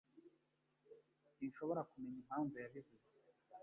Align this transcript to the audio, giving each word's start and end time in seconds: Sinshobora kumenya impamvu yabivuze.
Sinshobora 1.35 1.81
kumenya 1.89 2.17
impamvu 2.23 2.55
yabivuze. 2.63 3.09